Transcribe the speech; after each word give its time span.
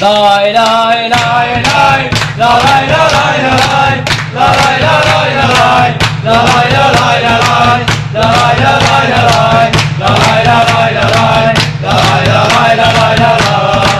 Lay 0.00 0.52
lay 0.52 1.08
lay 1.10 1.62
lay 1.66 2.10
La 2.38 2.50
lay 2.66 2.86
la 2.86 3.02
lay 3.14 3.38
la 3.42 3.54
lay 3.66 3.96
La 4.32 4.46
lay 4.58 4.78
la 4.78 4.94
lay 5.08 5.30
la 5.38 5.46
lay 5.58 5.90
La 6.22 6.36
lay 6.48 6.68
la 6.70 6.84
lay 6.98 7.18
la 7.26 7.34
lay 7.48 7.80
La 8.14 8.26
lay 8.30 8.56
la 8.62 8.74
lay 8.86 9.08
la 9.10 9.22
lay 9.34 9.68
La 9.98 10.10
lay 10.22 10.42
la 10.46 10.58
lay 10.70 10.90
la 10.94 11.04
lay 11.16 11.50
La 11.82 11.92
lay 12.06 12.24
la 12.30 12.42
lay 12.54 12.72
la 12.76 12.88
lay 12.98 13.14
la 13.22 13.32
lay 13.42 13.98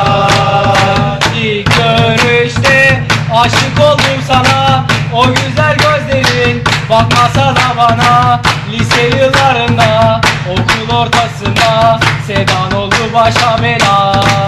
İlk 1.35 1.71
görüşte 1.77 3.03
aşık 3.35 3.77
oldum 3.81 4.21
sana 4.29 4.87
O 5.15 5.27
güzel 5.27 5.77
gözlerin 5.77 6.65
bakmasa 6.91 7.57
da 7.57 7.77
bana 7.77 8.41
Lise 8.73 9.03
yıllarında 9.03 10.21
okul 10.51 10.97
ortasında 10.97 12.01
Sedan 12.27 12.73
oldu 12.73 12.97
başa 13.15 13.63
bela 13.63 14.48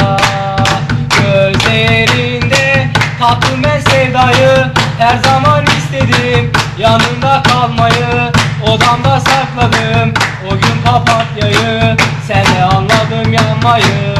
tattım 3.40 3.62
ben 3.64 3.80
sevdayı 3.80 4.66
Her 4.98 5.16
zaman 5.24 5.64
istedim. 5.64 6.52
Yanında 6.78 7.42
kalmayı 7.42 8.32
Odamda 8.62 9.20
sakladım. 9.20 10.14
O 10.46 10.50
gün 10.50 10.82
papatyayı 10.84 11.96
Senle 12.26 12.64
anladım 12.64 13.32
yanmayı. 13.32 14.14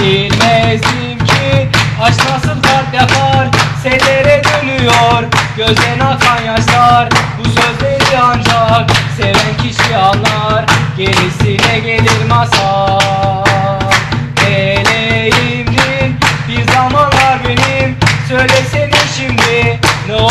Bilmezdim 0.00 1.18
ki 1.18 1.68
aşk 2.02 2.20
nasıl 2.30 2.62
kalp 2.62 2.94
yapar? 2.94 3.48
Sellere 3.82 4.42
dönüyor 4.44 5.24
gözden 5.56 6.00
akan 6.00 6.42
yaşlar. 6.44 7.08
Bu 7.38 7.44
sözleri 7.44 8.18
ancak 8.22 8.90
seven 9.16 9.56
kişi 9.62 9.96
anlar. 9.96 10.64
Gerisine 10.96 11.45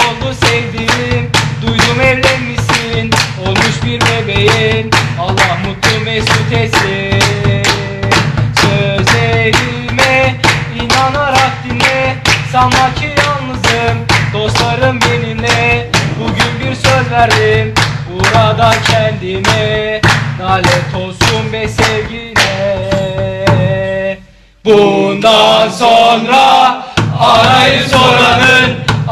oldu 0.05 0.33
sevdiğim? 0.45 1.31
Duydum 1.61 2.01
evlenmişsin 2.01 3.11
olmuş 3.45 3.75
bir 3.85 4.01
bebeğin. 4.01 4.91
Allah 5.19 5.57
mutlu 5.65 6.05
mesut 6.05 6.51
etsin. 6.51 7.63
Sözlerime 8.61 10.35
inanarak 10.81 11.51
dinle. 11.69 12.15
Sanma 12.51 12.95
ki 12.95 13.09
yalnızım 13.17 13.97
dostlarım 14.33 14.99
benimle. 15.01 15.89
Bugün 16.19 16.69
bir 16.69 16.75
söz 16.75 17.11
verdim 17.11 17.73
burada 18.09 18.73
kendime. 18.87 20.01
Nalet 20.39 20.95
olsun 20.95 21.53
be 21.53 21.67
sevgine. 21.67 22.45
Bundan 24.65 25.69
sonra 25.69 26.85
arayı 27.19 27.83
soranın 27.89 28.24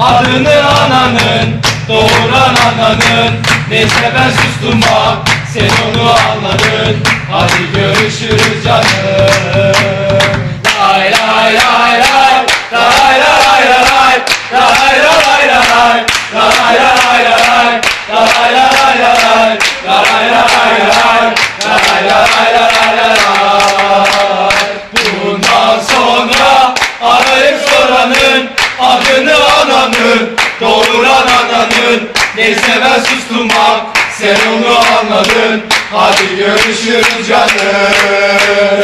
Adını 0.04 0.70
ananın 0.70 1.62
Doğuran 1.90 2.56
ananın 2.68 3.34
Neyse 3.70 4.12
ben 4.16 4.30
sustum 4.30 4.82
bak 4.82 5.18
Sen 5.54 5.70
onu 5.86 6.09
anladın 6.09 6.98
Hadi 7.32 7.72
görüşürüz 7.76 8.64
canım 8.66 10.34
lay 10.80 11.12
lay 11.12 11.54
lay 11.54 12.02
Lay 12.74 13.20
lay 13.20 13.20
lay 13.20 13.66
lay 13.70 14.22
Lay 14.54 15.00
lay 15.00 15.24
lay 15.26 15.48
lay 15.48 16.06
Lay 16.36 16.56
lay 16.58 16.76
lay 16.76 17.24
lay 17.26 17.81
Lay 18.09 18.54
lay 18.54 18.56
lay 18.56 19.00
lay 19.00 19.59
Lay 19.88 20.06
lay 20.12 20.31
lay 20.31 20.48
lay 20.74 21.34
Lay 21.66 21.81
lay 21.88 22.09
lay 22.09 22.28
lay 22.36 22.53
Neyse 32.38 32.81
ben 32.81 33.03
sustum 33.03 33.50
bak 33.50 33.97
Sen 34.18 34.38
onu 34.52 34.78
anladın. 34.78 35.63
Hadi 35.91 36.35
görüşürüz 36.38 37.28
canım 37.28 38.84